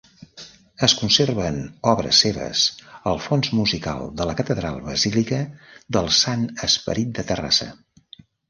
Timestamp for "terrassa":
7.33-7.71